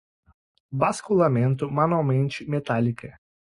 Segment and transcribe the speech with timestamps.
[0.71, 3.21] basculamento, manualmente, metálica